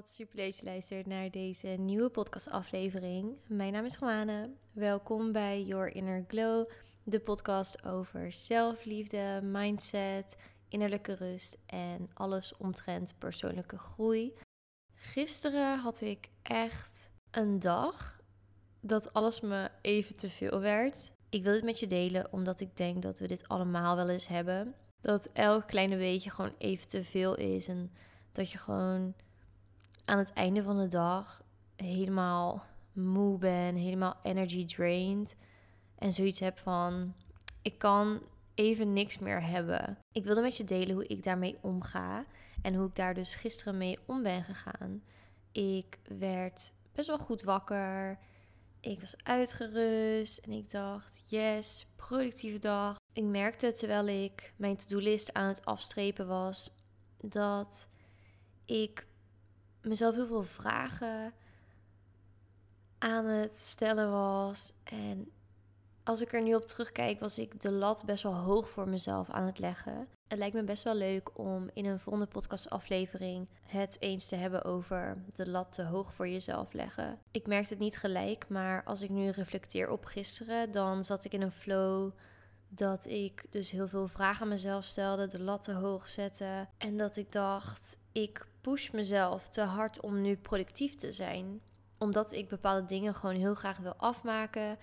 wat 0.00 0.08
super 0.08 0.44
je 0.44 0.60
luistert 0.64 1.06
naar 1.06 1.30
deze 1.30 1.66
nieuwe 1.68 2.08
podcastaflevering. 2.08 3.36
Mijn 3.46 3.72
naam 3.72 3.84
is 3.84 3.96
Juane. 4.00 4.50
Welkom 4.72 5.32
bij 5.32 5.62
Your 5.62 5.94
Inner 5.94 6.24
Glow, 6.28 6.70
de 7.02 7.20
podcast 7.20 7.84
over 7.84 8.32
zelfliefde, 8.32 9.40
mindset, 9.42 10.36
innerlijke 10.68 11.14
rust 11.14 11.58
en 11.66 12.10
alles 12.14 12.56
omtrent 12.56 13.14
persoonlijke 13.18 13.78
groei. 13.78 14.34
Gisteren 14.94 15.78
had 15.78 16.00
ik 16.00 16.28
echt 16.42 17.10
een 17.30 17.58
dag 17.58 18.20
dat 18.80 19.12
alles 19.12 19.40
me 19.40 19.70
even 19.80 20.16
te 20.16 20.30
veel 20.30 20.60
werd. 20.60 21.10
Ik 21.28 21.42
wil 21.42 21.52
dit 21.52 21.64
met 21.64 21.80
je 21.80 21.86
delen 21.86 22.32
omdat 22.32 22.60
ik 22.60 22.76
denk 22.76 23.02
dat 23.02 23.18
we 23.18 23.26
dit 23.26 23.48
allemaal 23.48 23.96
wel 23.96 24.08
eens 24.08 24.28
hebben. 24.28 24.74
Dat 25.00 25.28
elk 25.32 25.66
kleine 25.66 25.96
beetje 25.96 26.30
gewoon 26.30 26.54
even 26.58 26.88
te 26.88 27.04
veel 27.04 27.36
is 27.36 27.68
en 27.68 27.92
dat 28.32 28.50
je 28.50 28.58
gewoon 28.58 29.14
aan 30.10 30.18
het 30.18 30.32
einde 30.32 30.62
van 30.62 30.76
de 30.76 30.86
dag 30.86 31.42
helemaal 31.76 32.64
moe 32.92 33.38
bent, 33.38 33.78
helemaal 33.78 34.16
energy 34.22 34.66
drained. 34.66 35.36
En 35.98 36.12
zoiets 36.12 36.40
heb 36.40 36.58
van: 36.58 37.14
ik 37.62 37.78
kan 37.78 38.22
even 38.54 38.92
niks 38.92 39.18
meer 39.18 39.42
hebben. 39.42 39.98
Ik 40.12 40.24
wilde 40.24 40.40
met 40.40 40.56
je 40.56 40.64
delen 40.64 40.94
hoe 40.94 41.06
ik 41.06 41.22
daarmee 41.22 41.58
omga 41.60 42.24
en 42.62 42.74
hoe 42.74 42.86
ik 42.86 42.94
daar 42.94 43.14
dus 43.14 43.34
gisteren 43.34 43.78
mee 43.78 43.98
om 44.06 44.22
ben 44.22 44.42
gegaan. 44.42 45.02
Ik 45.52 45.98
werd 46.18 46.72
best 46.92 47.08
wel 47.08 47.18
goed 47.18 47.42
wakker. 47.42 48.18
Ik 48.80 49.00
was 49.00 49.14
uitgerust 49.22 50.38
en 50.38 50.50
ik 50.50 50.70
dacht: 50.70 51.22
yes, 51.24 51.86
productieve 51.96 52.58
dag. 52.58 52.96
Ik 53.12 53.24
merkte 53.24 53.72
terwijl 53.72 54.06
ik 54.06 54.52
mijn 54.56 54.76
to-do-list 54.76 55.34
aan 55.34 55.48
het 55.48 55.64
afstrepen 55.64 56.26
was 56.26 56.74
dat 57.20 57.88
ik 58.64 59.08
mezelf 59.82 60.14
heel 60.14 60.26
veel 60.26 60.44
vragen 60.44 61.32
aan 62.98 63.24
het 63.24 63.58
stellen 63.58 64.10
was. 64.10 64.72
En 64.84 65.30
als 66.04 66.20
ik 66.20 66.32
er 66.32 66.42
nu 66.42 66.54
op 66.54 66.66
terugkijk, 66.66 67.20
was 67.20 67.38
ik 67.38 67.60
de 67.60 67.72
lat 67.72 68.02
best 68.06 68.22
wel 68.22 68.34
hoog 68.34 68.70
voor 68.70 68.88
mezelf 68.88 69.30
aan 69.30 69.46
het 69.46 69.58
leggen. 69.58 70.08
Het 70.28 70.38
lijkt 70.38 70.54
me 70.54 70.62
best 70.62 70.82
wel 70.82 70.94
leuk 70.94 71.38
om 71.38 71.70
in 71.72 71.86
een 71.86 72.00
volgende 72.00 72.28
podcastaflevering 72.28 73.48
het 73.62 73.96
eens 74.00 74.28
te 74.28 74.36
hebben 74.36 74.64
over 74.64 75.22
de 75.34 75.48
lat 75.48 75.74
te 75.74 75.84
hoog 75.84 76.14
voor 76.14 76.28
jezelf 76.28 76.72
leggen. 76.72 77.18
Ik 77.30 77.46
merkte 77.46 77.72
het 77.72 77.82
niet 77.82 77.96
gelijk, 77.96 78.48
maar 78.48 78.84
als 78.84 79.02
ik 79.02 79.10
nu 79.10 79.30
reflecteer 79.30 79.90
op 79.90 80.04
gisteren, 80.04 80.70
dan 80.70 81.04
zat 81.04 81.24
ik 81.24 81.32
in 81.32 81.42
een 81.42 81.52
flow 81.52 82.10
dat 82.68 83.06
ik 83.06 83.44
dus 83.50 83.70
heel 83.70 83.88
veel 83.88 84.08
vragen 84.08 84.42
aan 84.42 84.48
mezelf 84.48 84.84
stelde, 84.84 85.26
de 85.26 85.40
lat 85.40 85.62
te 85.62 85.72
hoog 85.72 86.08
zette 86.08 86.68
en 86.78 86.96
dat 86.96 87.16
ik 87.16 87.32
dacht, 87.32 87.96
ik 88.12 88.46
push 88.60 88.90
mezelf 88.90 89.48
te 89.48 89.60
hard 89.60 90.00
om 90.00 90.20
nu 90.20 90.36
productief 90.36 90.94
te 90.94 91.12
zijn. 91.12 91.60
Omdat 91.98 92.32
ik 92.32 92.48
bepaalde 92.48 92.86
dingen 92.86 93.14
gewoon 93.14 93.36
heel 93.36 93.54
graag 93.54 93.78
wil 93.78 93.94
afmaken. 93.94 94.78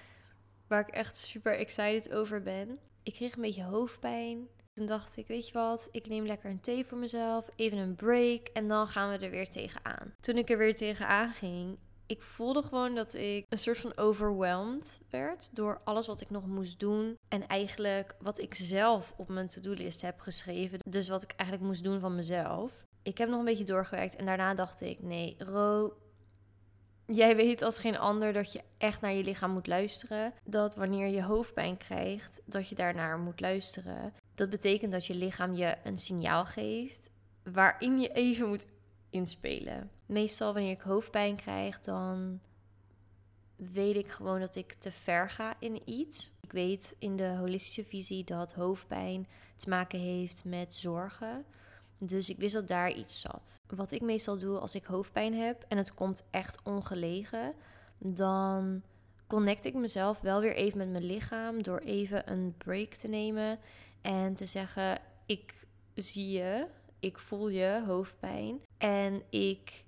Waar 0.67 0.87
ik 0.87 0.93
echt 0.93 1.17
super 1.17 1.57
excited 1.57 2.13
over 2.13 2.41
ben. 2.41 2.79
Ik 3.03 3.13
kreeg 3.13 3.35
een 3.35 3.41
beetje 3.41 3.63
hoofdpijn. 3.63 4.47
Toen 4.73 4.85
dacht 4.85 5.17
ik, 5.17 5.27
weet 5.27 5.47
je 5.47 5.53
wat, 5.53 5.89
ik 5.91 6.07
neem 6.07 6.25
lekker 6.25 6.49
een 6.49 6.59
thee 6.59 6.85
voor 6.85 6.97
mezelf, 6.97 7.49
even 7.55 7.77
een 7.77 7.95
break 7.95 8.47
en 8.47 8.67
dan 8.67 8.87
gaan 8.87 9.09
we 9.09 9.25
er 9.25 9.31
weer 9.31 9.49
tegenaan. 9.49 10.13
Toen 10.19 10.37
ik 10.37 10.49
er 10.49 10.57
weer 10.57 10.75
tegenaan 10.75 11.29
ging, 11.29 11.77
ik 12.07 12.21
voelde 12.21 12.63
gewoon 12.63 12.95
dat 12.95 13.13
ik 13.13 13.45
een 13.49 13.57
soort 13.57 13.77
van 13.77 13.97
overwhelmed 13.97 14.99
werd 15.09 15.55
door 15.55 15.81
alles 15.83 16.07
wat 16.07 16.21
ik 16.21 16.29
nog 16.29 16.45
moest 16.45 16.79
doen. 16.79 17.17
En 17.27 17.47
eigenlijk 17.47 18.15
wat 18.19 18.39
ik 18.39 18.53
zelf 18.53 19.13
op 19.17 19.29
mijn 19.29 19.47
to-do-list 19.47 20.01
heb 20.01 20.19
geschreven. 20.19 20.79
Dus 20.89 21.07
wat 21.07 21.23
ik 21.23 21.31
eigenlijk 21.31 21.69
moest 21.69 21.83
doen 21.83 21.99
van 21.99 22.15
mezelf 22.15 22.85
ik 23.07 23.17
heb 23.17 23.29
nog 23.29 23.39
een 23.39 23.45
beetje 23.45 23.63
doorgewerkt 23.63 24.15
en 24.15 24.25
daarna 24.25 24.53
dacht 24.53 24.81
ik: 24.81 25.01
nee, 25.01 25.35
Ro, 25.37 25.97
jij 27.05 27.35
weet 27.35 27.61
als 27.61 27.77
geen 27.77 27.97
ander 27.97 28.33
dat 28.33 28.53
je 28.53 28.61
echt 28.77 29.01
naar 29.01 29.13
je 29.13 29.23
lichaam 29.23 29.51
moet 29.51 29.67
luisteren. 29.67 30.33
Dat 30.43 30.75
wanneer 30.75 31.07
je 31.07 31.23
hoofdpijn 31.23 31.77
krijgt, 31.77 32.41
dat 32.45 32.69
je 32.69 32.75
daarnaar 32.75 33.19
moet 33.19 33.39
luisteren. 33.39 34.13
Dat 34.35 34.49
betekent 34.49 34.91
dat 34.91 35.05
je 35.05 35.15
lichaam 35.15 35.53
je 35.53 35.75
een 35.83 35.97
signaal 35.97 36.45
geeft 36.45 37.09
waarin 37.43 37.99
je 37.99 38.13
even 38.13 38.47
moet 38.47 38.67
inspelen. 39.09 39.91
Meestal 40.05 40.53
wanneer 40.53 40.71
ik 40.71 40.81
hoofdpijn 40.81 41.35
krijg, 41.35 41.79
dan 41.79 42.39
weet 43.55 43.95
ik 43.95 44.11
gewoon 44.11 44.39
dat 44.39 44.55
ik 44.55 44.73
te 44.73 44.91
ver 44.91 45.29
ga 45.29 45.55
in 45.59 45.81
iets. 45.85 46.31
Ik 46.41 46.51
weet 46.51 46.95
in 46.99 47.15
de 47.15 47.27
holistische 47.27 47.85
visie 47.85 48.23
dat 48.23 48.53
hoofdpijn 48.53 49.27
te 49.55 49.69
maken 49.69 49.99
heeft 49.99 50.45
met 50.45 50.73
zorgen. 50.73 51.45
Dus 51.97 52.29
ik 52.29 52.37
wist 52.37 52.53
dat 52.53 52.67
daar 52.67 52.91
iets 52.91 53.19
zat. 53.19 53.59
Wat 53.67 53.91
ik 53.91 54.01
meestal 54.01 54.37
doe 54.37 54.59
als 54.59 54.75
ik 54.75 54.85
hoofdpijn 54.85 55.33
heb 55.33 55.65
en 55.67 55.77
het 55.77 55.93
komt 55.93 56.23
echt 56.31 56.59
ongelegen, 56.63 57.53
dan 57.97 58.81
connect 59.27 59.65
ik 59.65 59.73
mezelf 59.73 60.21
wel 60.21 60.39
weer 60.39 60.55
even 60.55 60.77
met 60.77 60.89
mijn 60.89 61.05
lichaam 61.05 61.63
door 61.63 61.79
even 61.79 62.31
een 62.31 62.55
break 62.57 62.93
te 62.93 63.07
nemen 63.07 63.59
en 64.01 64.33
te 64.33 64.45
zeggen: 64.45 64.99
Ik 65.25 65.53
zie 65.93 66.31
je, 66.31 66.67
ik 66.99 67.19
voel 67.19 67.47
je 67.49 67.83
hoofdpijn 67.85 68.59
en 68.77 69.23
ik 69.29 69.85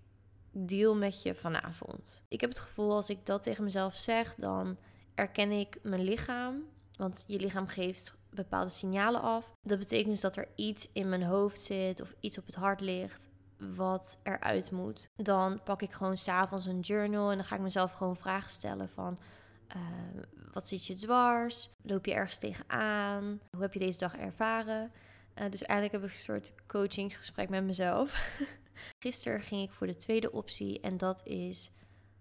deal 0.51 0.95
met 0.95 1.21
je 1.23 1.35
vanavond. 1.35 2.23
Ik 2.27 2.41
heb 2.41 2.49
het 2.49 2.59
gevoel 2.59 2.91
als 2.91 3.09
ik 3.09 3.25
dat 3.25 3.43
tegen 3.43 3.63
mezelf 3.63 3.95
zeg, 3.95 4.35
dan 4.35 4.77
erken 5.15 5.51
ik 5.51 5.79
mijn 5.81 6.03
lichaam. 6.03 6.63
Want 6.95 7.23
je 7.27 7.39
lichaam 7.39 7.67
geeft 7.67 8.17
bepaalde 8.29 8.69
signalen 8.69 9.21
af. 9.21 9.53
Dat 9.61 9.79
betekent 9.79 10.09
dus 10.09 10.21
dat 10.21 10.35
er 10.35 10.47
iets 10.55 10.89
in 10.93 11.09
mijn 11.09 11.23
hoofd 11.23 11.61
zit 11.61 12.01
of 12.01 12.15
iets 12.19 12.37
op 12.37 12.45
het 12.45 12.55
hart 12.55 12.81
ligt 12.81 13.29
wat 13.57 14.19
eruit 14.23 14.71
moet. 14.71 15.09
Dan 15.15 15.63
pak 15.63 15.81
ik 15.81 15.91
gewoon 15.91 16.17
s'avonds 16.17 16.65
een 16.65 16.79
journal 16.79 17.29
en 17.29 17.37
dan 17.37 17.45
ga 17.45 17.55
ik 17.55 17.61
mezelf 17.61 17.93
gewoon 17.93 18.15
vragen 18.15 18.51
stellen 18.51 18.89
van... 18.89 19.19
Uh, 19.75 20.21
wat 20.51 20.67
zit 20.67 20.85
je 20.85 20.95
dwars? 20.95 21.69
Loop 21.81 22.05
je 22.05 22.13
ergens 22.13 22.37
tegenaan? 22.37 23.41
Hoe 23.51 23.61
heb 23.61 23.73
je 23.73 23.79
deze 23.79 23.99
dag 23.99 24.15
ervaren? 24.15 24.91
Uh, 25.35 25.49
dus 25.49 25.63
eigenlijk 25.63 25.91
heb 25.91 26.11
ik 26.11 26.17
een 26.17 26.23
soort 26.23 26.53
coachingsgesprek 26.67 27.49
met 27.49 27.63
mezelf. 27.63 28.37
Gisteren 29.03 29.41
ging 29.41 29.61
ik 29.61 29.71
voor 29.71 29.87
de 29.87 29.95
tweede 29.95 30.31
optie 30.31 30.79
en 30.79 30.97
dat 30.97 31.25
is 31.25 31.71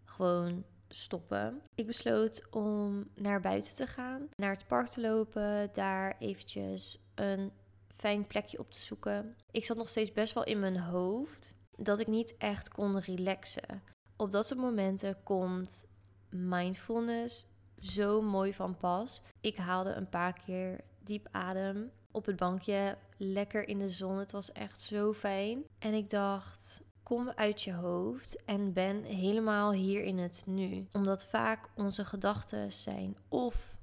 gewoon 0.05 0.65
stoppen. 0.89 1.63
Ik 1.75 1.87
besloot 1.87 2.47
om 2.51 3.09
naar 3.15 3.41
buiten 3.41 3.75
te 3.75 3.87
gaan, 3.87 4.29
naar 4.37 4.51
het 4.51 4.67
park 4.67 4.89
te 4.89 5.01
lopen, 5.01 5.71
daar 5.73 6.17
eventjes 6.19 6.99
een 7.15 7.53
fijn 7.95 8.27
plekje 8.27 8.59
op 8.59 8.71
te 8.71 8.81
zoeken. 8.81 9.37
Ik 9.51 9.65
zat 9.65 9.77
nog 9.77 9.89
steeds 9.89 10.13
best 10.13 10.35
wel 10.35 10.45
in 10.45 10.61
mijn 10.61 10.79
hoofd 10.79 11.55
dat 11.77 12.01
ik 12.01 12.07
niet 12.07 12.37
echt 12.37 12.69
kon 12.69 12.99
relaxen. 12.99 13.83
Op 14.17 14.31
dat 14.33 14.47
soort 14.47 14.61
momenten 14.61 15.23
komt 15.23 15.87
mindfulness 16.31 17.47
zo 17.79 18.23
mooi 18.23 18.55
van 18.55 18.77
pas. 18.77 19.23
Ik 19.41 19.57
haalde 19.57 19.91
een 19.91 20.09
paar 20.09 20.33
keer 20.33 20.81
diep 21.05 21.29
adem 21.31 21.91
op 22.11 22.27
het 22.27 22.37
bankje, 22.37 22.99
lekker 23.17 23.69
in 23.69 23.79
de 23.79 23.89
zon. 23.89 24.19
Het 24.19 24.33
was 24.33 24.53
echt 24.53 24.81
zo 24.81 25.13
fijn. 25.13 25.65
En 25.79 25.95
ik 25.95 26.11
dacht, 26.11 26.83
Kom 27.09 27.31
uit 27.31 27.63
je 27.63 27.73
hoofd 27.73 28.45
en 28.45 28.73
ben 28.73 29.03
helemaal 29.03 29.73
hier 29.73 30.03
in 30.03 30.19
het 30.19 30.43
nu. 30.47 30.87
Omdat 30.93 31.27
vaak 31.27 31.69
onze 31.75 32.05
gedachten 32.05 32.73
zijn 32.73 33.17
of 33.29 33.79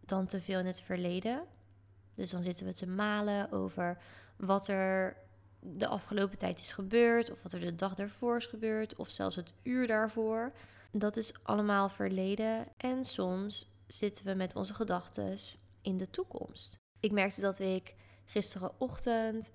dan 0.00 0.26
te 0.26 0.40
veel 0.40 0.58
in 0.58 0.66
het 0.66 0.80
verleden. 0.80 1.44
Dus 2.14 2.30
dan 2.30 2.42
zitten 2.42 2.66
we 2.66 2.72
te 2.72 2.86
malen 2.86 3.52
over 3.52 3.98
wat 4.36 4.68
er 4.68 5.16
de 5.60 5.86
afgelopen 5.86 6.38
tijd 6.38 6.58
is 6.58 6.72
gebeurd, 6.72 7.30
of 7.30 7.42
wat 7.42 7.52
er 7.52 7.60
de 7.60 7.74
dag 7.74 7.94
daarvoor 7.94 8.36
is 8.36 8.46
gebeurd, 8.46 8.96
of 8.96 9.10
zelfs 9.10 9.36
het 9.36 9.52
uur 9.62 9.86
daarvoor. 9.86 10.52
Dat 10.90 11.16
is 11.16 11.34
allemaal 11.42 11.88
verleden. 11.88 12.66
En 12.76 13.04
soms 13.04 13.74
zitten 13.86 14.26
we 14.26 14.34
met 14.34 14.56
onze 14.56 14.74
gedachten 14.74 15.36
in 15.82 15.96
de 15.96 16.10
toekomst. 16.10 16.78
Ik 17.00 17.12
merkte 17.12 17.40
dat 17.40 17.58
ik 17.58 17.94
gisterenochtend 18.24 19.50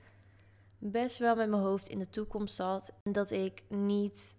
best 0.79 1.17
wel 1.17 1.35
met 1.35 1.49
mijn 1.49 1.61
hoofd 1.61 1.87
in 1.87 1.99
de 1.99 2.09
toekomst 2.09 2.55
zat. 2.55 2.93
En 3.03 3.11
dat 3.11 3.31
ik 3.31 3.63
niet 3.67 4.35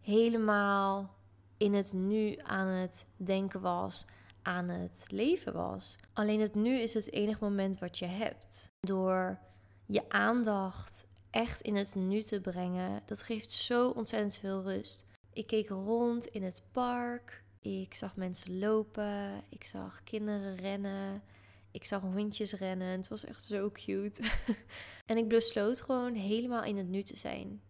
helemaal 0.00 1.14
in 1.56 1.74
het 1.74 1.92
nu 1.92 2.36
aan 2.42 2.66
het 2.66 3.06
denken 3.16 3.60
was, 3.60 4.06
aan 4.42 4.68
het 4.68 5.04
leven 5.08 5.52
was. 5.52 5.96
Alleen 6.12 6.40
het 6.40 6.54
nu 6.54 6.78
is 6.78 6.94
het 6.94 7.12
enige 7.12 7.44
moment 7.44 7.78
wat 7.78 7.98
je 7.98 8.06
hebt. 8.06 8.70
Door 8.80 9.38
je 9.86 10.08
aandacht 10.08 11.06
echt 11.30 11.60
in 11.60 11.76
het 11.76 11.94
nu 11.94 12.22
te 12.22 12.40
brengen, 12.40 13.02
dat 13.04 13.22
geeft 13.22 13.50
zo 13.50 13.88
ontzettend 13.88 14.34
veel 14.34 14.62
rust. 14.62 15.04
Ik 15.32 15.46
keek 15.46 15.68
rond 15.68 16.26
in 16.26 16.42
het 16.42 16.64
park. 16.72 17.44
Ik 17.60 17.94
zag 17.94 18.16
mensen 18.16 18.58
lopen. 18.58 19.42
Ik 19.48 19.64
zag 19.64 20.02
kinderen 20.04 20.56
rennen. 20.56 21.22
Ik 21.70 21.84
zag 21.84 22.02
hondjes 22.02 22.52
rennen. 22.52 22.88
Het 22.88 23.08
was 23.08 23.24
echt 23.24 23.42
zo 23.42 23.70
cute. 23.70 24.22
en 25.06 25.16
ik 25.16 25.28
besloot 25.28 25.80
gewoon 25.80 26.14
helemaal 26.14 26.64
in 26.64 26.76
het 26.76 26.88
nu 26.88 27.02
te 27.02 27.16
zijn. 27.16 27.62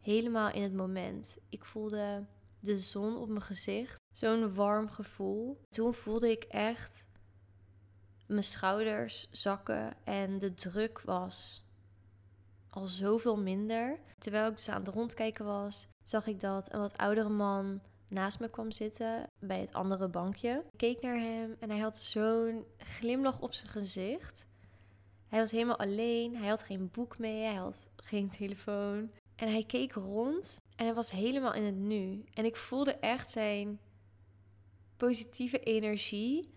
Helemaal 0.00 0.50
in 0.50 0.62
het 0.62 0.74
moment. 0.74 1.38
Ik 1.48 1.64
voelde 1.64 2.26
de 2.60 2.78
zon 2.78 3.16
op 3.16 3.28
mijn 3.28 3.42
gezicht. 3.42 4.00
Zo'n 4.12 4.54
warm 4.54 4.88
gevoel. 4.88 5.60
Toen 5.68 5.94
voelde 5.94 6.30
ik 6.30 6.44
echt 6.44 7.08
mijn 8.26 8.44
schouders 8.44 9.30
zakken 9.30 9.96
en 10.04 10.38
de 10.38 10.54
druk 10.54 11.00
was 11.00 11.64
al 12.70 12.86
zoveel 12.86 13.36
minder. 13.38 13.98
Terwijl 14.18 14.48
ik 14.48 14.56
dus 14.56 14.68
aan 14.68 14.84
het 14.84 14.94
rondkijken 14.94 15.44
was, 15.44 15.86
zag 16.04 16.26
ik 16.26 16.40
dat 16.40 16.72
een 16.72 16.80
wat 16.80 16.96
oudere 16.96 17.28
man 17.28 17.80
naast 18.08 18.40
me 18.40 18.50
kwam 18.50 18.72
zitten 18.72 19.30
bij 19.38 19.60
het 19.60 19.72
andere 19.72 20.08
bankje. 20.08 20.62
Ik 20.72 20.78
keek 20.78 21.00
naar 21.00 21.18
hem 21.18 21.56
en 21.58 21.70
hij 21.70 21.78
had 21.78 21.96
zo'n 21.96 22.64
glimlach 22.78 23.40
op 23.40 23.54
zijn 23.54 23.70
gezicht. 23.70 24.46
Hij 25.28 25.40
was 25.40 25.50
helemaal 25.50 25.78
alleen, 25.78 26.36
hij 26.36 26.48
had 26.48 26.62
geen 26.62 26.90
boek 26.92 27.18
mee, 27.18 27.42
hij 27.42 27.54
had 27.54 27.90
geen 27.96 28.28
telefoon. 28.28 29.10
En 29.36 29.50
hij 29.50 29.64
keek 29.64 29.92
rond 29.92 30.60
en 30.76 30.84
hij 30.84 30.94
was 30.94 31.10
helemaal 31.10 31.54
in 31.54 31.64
het 31.64 31.76
nu. 31.76 32.24
En 32.34 32.44
ik 32.44 32.56
voelde 32.56 32.94
echt 32.94 33.30
zijn 33.30 33.78
positieve 34.96 35.58
energie. 35.58 36.54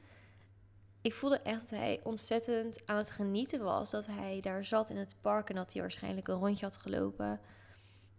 Ik 1.01 1.13
voelde 1.13 1.39
echt 1.39 1.69
dat 1.69 1.79
hij 1.79 1.99
ontzettend 2.03 2.81
aan 2.85 2.97
het 2.97 3.11
genieten 3.11 3.63
was. 3.63 3.89
Dat 3.89 4.05
hij 4.05 4.41
daar 4.41 4.65
zat 4.65 4.89
in 4.89 4.97
het 4.97 5.15
park 5.21 5.49
en 5.49 5.55
dat 5.55 5.73
hij 5.73 5.81
waarschijnlijk 5.81 6.27
een 6.27 6.35
rondje 6.35 6.65
had 6.65 6.77
gelopen. 6.77 7.39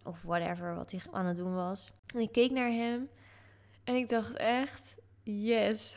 Of 0.03 0.21
whatever, 0.21 0.75
wat 0.75 0.91
hij 0.91 1.01
aan 1.11 1.25
het 1.25 1.37
doen 1.37 1.55
was. 1.55 1.91
En 2.13 2.19
ik 2.19 2.31
keek 2.31 2.51
naar 2.51 2.71
hem 2.71 3.09
en 3.91 3.97
ik 3.97 4.09
dacht 4.09 4.33
echt, 4.33 4.95
yes. 5.23 5.95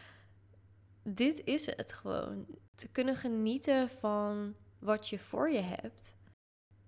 Dit 1.02 1.44
is 1.44 1.66
het 1.66 1.92
gewoon. 1.92 2.46
Te 2.74 2.88
kunnen 2.88 3.16
genieten 3.16 3.88
van 3.88 4.54
wat 4.78 5.08
je 5.08 5.18
voor 5.18 5.50
je 5.50 5.60
hebt. 5.60 6.14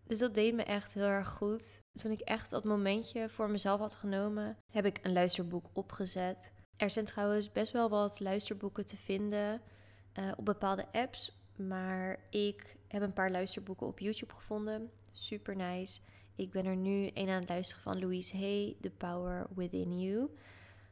Dus 0.04 0.18
dat 0.18 0.34
deed 0.34 0.54
me 0.54 0.62
echt 0.62 0.92
heel 0.92 1.02
erg 1.02 1.28
goed. 1.28 1.82
Toen 1.92 2.10
ik 2.10 2.20
echt 2.20 2.50
dat 2.50 2.64
momentje 2.64 3.28
voor 3.28 3.50
mezelf 3.50 3.80
had 3.80 3.94
genomen, 3.94 4.56
heb 4.72 4.84
ik 4.84 4.98
een 5.02 5.12
luisterboek 5.12 5.66
opgezet. 5.72 6.52
Er 6.76 6.90
zijn 6.90 7.04
trouwens 7.04 7.52
best 7.52 7.72
wel 7.72 7.88
wat 7.88 8.20
luisterboeken 8.20 8.86
te 8.86 8.96
vinden 8.96 9.60
uh, 10.18 10.32
op 10.36 10.44
bepaalde 10.44 10.92
apps. 10.92 11.40
Maar 11.56 12.18
ik 12.30 12.76
heb 12.88 13.02
een 13.02 13.12
paar 13.12 13.30
luisterboeken 13.30 13.86
op 13.86 13.98
YouTube 13.98 14.34
gevonden. 14.34 14.90
Super 15.12 15.56
nice. 15.56 16.00
Ik 16.38 16.50
ben 16.50 16.66
er 16.66 16.76
nu 16.76 17.10
een 17.14 17.28
aan 17.28 17.40
het 17.40 17.48
luisteren 17.48 17.82
van 17.82 17.98
Louise 17.98 18.36
Hay, 18.36 18.76
The 18.80 18.90
Power 18.90 19.46
Within 19.54 20.00
You. 20.00 20.30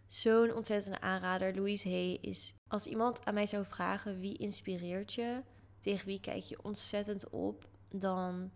Zo'n 0.06 0.54
ontzettende 0.54 1.00
aanrader. 1.00 1.54
Louise 1.54 1.88
Hay 1.88 2.18
is, 2.20 2.54
als 2.68 2.86
iemand 2.86 3.24
aan 3.24 3.34
mij 3.34 3.46
zou 3.46 3.64
vragen 3.64 4.20
wie 4.20 4.36
inspireert 4.36 5.14
je, 5.14 5.42
tegen 5.78 6.06
wie 6.06 6.20
kijk 6.20 6.42
je 6.42 6.62
ontzettend 6.62 7.30
op, 7.30 7.68
dan 7.88 8.50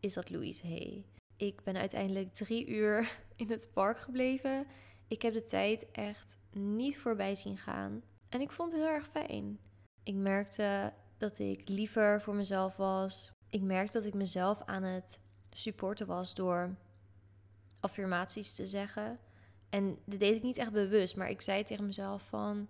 is 0.00 0.14
dat 0.14 0.30
Louise 0.30 0.66
Hay. 0.66 1.04
Ik 1.36 1.62
ben 1.62 1.76
uiteindelijk 1.76 2.34
drie 2.34 2.66
uur 2.66 3.18
in 3.36 3.50
het 3.50 3.70
park 3.72 3.98
gebleven. 3.98 4.66
Ik 5.08 5.22
heb 5.22 5.32
de 5.32 5.42
tijd 5.42 5.90
echt 5.90 6.38
niet 6.52 6.98
voorbij 6.98 7.34
zien 7.34 7.58
gaan. 7.58 8.02
En 8.28 8.40
ik 8.40 8.50
vond 8.50 8.72
het 8.72 8.80
heel 8.80 8.90
erg 8.90 9.08
fijn. 9.08 9.58
Ik 10.02 10.14
merkte 10.14 10.92
dat 11.16 11.38
ik 11.38 11.68
liever 11.68 12.20
voor 12.20 12.34
mezelf 12.34 12.76
was. 12.76 13.30
Ik 13.50 13.62
merkte 13.62 13.98
dat 13.98 14.06
ik 14.06 14.14
mezelf 14.14 14.62
aan 14.64 14.82
het 14.82 15.20
supporten 15.50 16.06
was 16.06 16.34
door 16.34 16.76
affirmaties 17.80 18.54
te 18.54 18.66
zeggen. 18.66 19.18
En 19.68 19.98
dit 20.04 20.20
deed 20.20 20.36
ik 20.36 20.42
niet 20.42 20.58
echt 20.58 20.72
bewust, 20.72 21.16
maar 21.16 21.30
ik 21.30 21.40
zei 21.40 21.62
tegen 21.62 21.86
mezelf 21.86 22.22
van... 22.22 22.68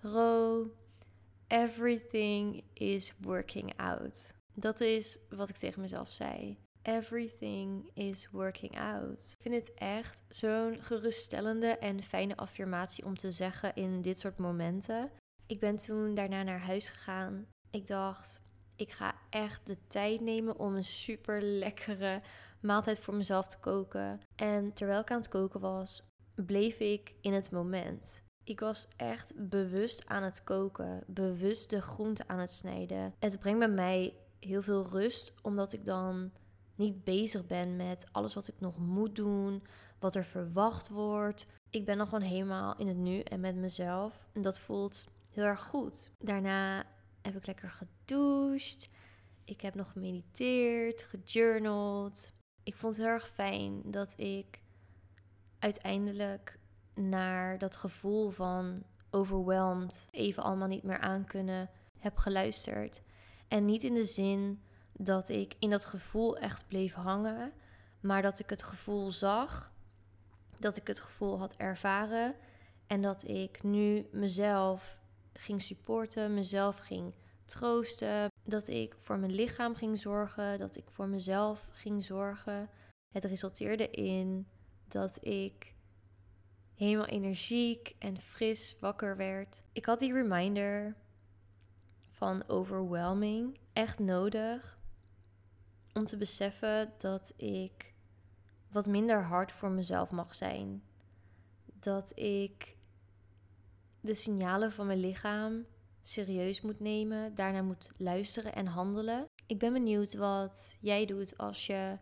Ro, 0.00 0.70
everything 1.46 2.62
is 2.72 3.12
working 3.20 3.76
out. 3.76 4.32
Dat 4.54 4.80
is 4.80 5.18
wat 5.28 5.48
ik 5.48 5.56
tegen 5.56 5.80
mezelf 5.80 6.12
zei. 6.12 6.58
Everything 6.82 7.90
is 7.94 8.30
working 8.30 8.78
out. 8.78 9.34
Ik 9.36 9.42
vind 9.42 9.54
het 9.54 9.74
echt 9.74 10.22
zo'n 10.28 10.82
geruststellende 10.82 11.66
en 11.66 12.02
fijne 12.02 12.36
affirmatie 12.36 13.04
om 13.04 13.16
te 13.16 13.32
zeggen 13.32 13.74
in 13.74 14.02
dit 14.02 14.18
soort 14.18 14.38
momenten. 14.38 15.10
Ik 15.46 15.60
ben 15.60 15.76
toen 15.76 16.14
daarna 16.14 16.42
naar 16.42 16.60
huis 16.60 16.88
gegaan. 16.88 17.46
Ik 17.70 17.86
dacht, 17.86 18.40
ik 18.76 18.92
ga 18.92 19.11
echt 19.32 19.66
de 19.66 19.76
tijd 19.86 20.20
nemen 20.20 20.58
om 20.58 20.76
een 20.76 20.84
super 20.84 21.42
lekkere 21.42 22.20
maaltijd 22.60 23.00
voor 23.00 23.14
mezelf 23.14 23.48
te 23.48 23.58
koken. 23.58 24.20
En 24.36 24.72
terwijl 24.72 25.00
ik 25.00 25.10
aan 25.10 25.18
het 25.18 25.28
koken 25.28 25.60
was, 25.60 26.02
bleef 26.34 26.78
ik 26.78 27.14
in 27.20 27.32
het 27.32 27.50
moment. 27.50 28.22
Ik 28.44 28.60
was 28.60 28.88
echt 28.96 29.48
bewust 29.48 30.08
aan 30.08 30.22
het 30.22 30.44
koken, 30.44 31.04
bewust 31.06 31.70
de 31.70 31.82
groente 31.82 32.24
aan 32.26 32.38
het 32.38 32.50
snijden. 32.50 33.14
Het 33.18 33.38
brengt 33.38 33.58
bij 33.58 33.68
mij 33.68 34.16
heel 34.40 34.62
veel 34.62 34.88
rust, 34.88 35.34
omdat 35.42 35.72
ik 35.72 35.84
dan 35.84 36.32
niet 36.74 37.04
bezig 37.04 37.46
ben 37.46 37.76
met 37.76 38.08
alles 38.12 38.34
wat 38.34 38.48
ik 38.48 38.60
nog 38.60 38.78
moet 38.78 39.16
doen, 39.16 39.62
wat 39.98 40.14
er 40.14 40.24
verwacht 40.24 40.88
wordt. 40.88 41.46
Ik 41.70 41.84
ben 41.84 41.96
dan 41.96 42.06
gewoon 42.06 42.28
helemaal 42.28 42.76
in 42.76 42.86
het 42.86 42.96
nu 42.96 43.20
en 43.20 43.40
met 43.40 43.56
mezelf. 43.56 44.26
En 44.32 44.42
dat 44.42 44.58
voelt 44.58 45.06
heel 45.30 45.44
erg 45.44 45.62
goed. 45.62 46.10
Daarna 46.18 46.84
heb 47.22 47.36
ik 47.36 47.46
lekker 47.46 47.70
gedoucht. 47.70 48.88
Ik 49.44 49.60
heb 49.60 49.74
nog 49.74 49.90
gemediteerd, 49.92 51.02
gejournald. 51.02 52.32
Ik 52.62 52.76
vond 52.76 52.96
het 52.96 53.04
heel 53.04 53.14
erg 53.14 53.28
fijn 53.28 53.82
dat 53.84 54.14
ik 54.18 54.60
uiteindelijk 55.58 56.58
naar 56.94 57.58
dat 57.58 57.76
gevoel 57.76 58.30
van 58.30 58.82
overwhelmed, 59.10 60.06
even 60.10 60.42
allemaal 60.42 60.68
niet 60.68 60.82
meer 60.82 60.98
aankunnen, 60.98 61.70
heb 61.98 62.16
geluisterd. 62.16 63.02
En 63.48 63.64
niet 63.64 63.82
in 63.82 63.94
de 63.94 64.04
zin 64.04 64.62
dat 64.92 65.28
ik 65.28 65.54
in 65.58 65.70
dat 65.70 65.86
gevoel 65.86 66.38
echt 66.38 66.66
bleef 66.66 66.94
hangen, 66.94 67.52
maar 68.00 68.22
dat 68.22 68.38
ik 68.38 68.50
het 68.50 68.62
gevoel 68.62 69.10
zag, 69.10 69.72
dat 70.58 70.76
ik 70.76 70.86
het 70.86 71.00
gevoel 71.00 71.38
had 71.38 71.56
ervaren 71.56 72.34
en 72.86 73.02
dat 73.02 73.28
ik 73.28 73.62
nu 73.62 74.08
mezelf 74.12 75.00
ging 75.32 75.62
supporten, 75.62 76.34
mezelf 76.34 76.78
ging 76.78 77.14
troosten, 77.44 78.31
dat 78.44 78.68
ik 78.68 78.94
voor 78.96 79.18
mijn 79.18 79.34
lichaam 79.34 79.74
ging 79.74 79.98
zorgen, 79.98 80.58
dat 80.58 80.76
ik 80.76 80.90
voor 80.90 81.08
mezelf 81.08 81.68
ging 81.72 82.02
zorgen. 82.02 82.70
Het 83.12 83.24
resulteerde 83.24 83.90
in 83.90 84.46
dat 84.88 85.24
ik 85.24 85.74
helemaal 86.74 87.06
energiek 87.06 87.94
en 87.98 88.20
fris 88.20 88.76
wakker 88.80 89.16
werd. 89.16 89.62
Ik 89.72 89.84
had 89.84 90.00
die 90.00 90.12
reminder 90.12 90.96
van 92.00 92.48
overwhelming 92.48 93.58
echt 93.72 93.98
nodig 93.98 94.78
om 95.94 96.04
te 96.04 96.16
beseffen 96.16 96.92
dat 96.98 97.34
ik 97.36 97.94
wat 98.70 98.86
minder 98.86 99.22
hard 99.22 99.52
voor 99.52 99.70
mezelf 99.70 100.10
mag 100.10 100.34
zijn. 100.34 100.82
Dat 101.64 102.18
ik 102.18 102.76
de 104.00 104.14
signalen 104.14 104.72
van 104.72 104.86
mijn 104.86 105.00
lichaam 105.00 105.66
serieus 106.02 106.60
moet 106.60 106.80
nemen, 106.80 107.34
daarna 107.34 107.62
moet 107.62 107.92
luisteren 107.96 108.54
en 108.54 108.66
handelen. 108.66 109.28
Ik 109.46 109.58
ben 109.58 109.72
benieuwd 109.72 110.14
wat 110.14 110.76
jij 110.80 111.06
doet 111.06 111.38
als 111.38 111.66
je 111.66 111.98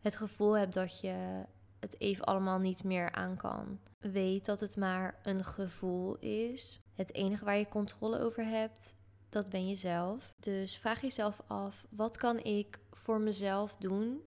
het 0.00 0.16
gevoel 0.16 0.56
hebt 0.56 0.74
dat 0.74 1.00
je 1.00 1.44
het 1.80 2.00
even 2.00 2.24
allemaal 2.24 2.58
niet 2.58 2.84
meer 2.84 3.12
aan 3.12 3.36
kan. 3.36 3.78
Weet 3.98 4.44
dat 4.44 4.60
het 4.60 4.76
maar 4.76 5.20
een 5.22 5.44
gevoel 5.44 6.16
is. 6.18 6.80
Het 6.94 7.14
enige 7.14 7.44
waar 7.44 7.58
je 7.58 7.68
controle 7.68 8.20
over 8.20 8.44
hebt 8.44 8.94
dat 9.28 9.48
ben 9.48 9.68
jezelf. 9.68 10.34
Dus 10.38 10.78
vraag 10.78 11.00
jezelf 11.00 11.42
af: 11.46 11.86
wat 11.90 12.16
kan 12.16 12.38
ik 12.38 12.78
voor 12.90 13.20
mezelf 13.20 13.76
doen 13.76 14.22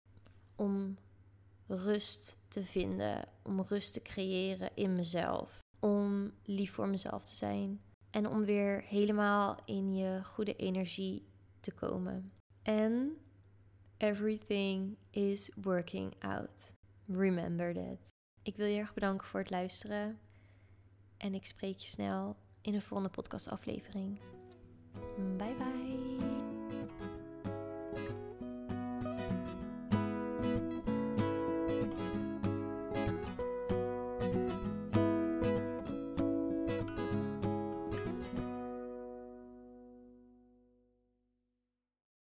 om 0.56 0.98
rust 1.68 2.38
te 2.48 2.64
vinden, 2.64 3.28
om 3.44 3.62
rust 3.62 3.94
te 3.94 4.02
creëren 4.02 4.70
in 4.74 4.96
mezelf, 4.96 5.60
om 5.80 6.34
lief 6.44 6.72
voor 6.72 6.88
mezelf 6.88 7.26
te 7.26 7.36
zijn 7.36 7.82
en 8.14 8.28
om 8.28 8.46
weer 8.46 8.84
helemaal 8.88 9.58
in 9.66 9.96
je 9.96 10.24
goede 10.24 10.56
energie 10.56 11.26
te 11.60 11.72
komen. 11.72 12.32
En 12.62 13.18
everything 13.98 14.98
is 15.10 15.52
working 15.62 16.14
out. 16.20 16.74
Remember 17.08 17.74
that. 17.74 18.10
Ik 18.42 18.56
wil 18.56 18.68
je 18.68 18.80
erg 18.80 18.94
bedanken 18.94 19.28
voor 19.28 19.40
het 19.40 19.50
luisteren 19.50 20.20
en 21.18 21.34
ik 21.34 21.46
spreek 21.46 21.78
je 21.78 21.88
snel 21.88 22.36
in 22.62 22.74
een 22.74 22.82
volgende 22.82 23.14
podcastaflevering. 23.14 24.20